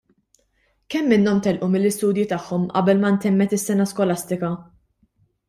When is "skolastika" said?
3.93-4.53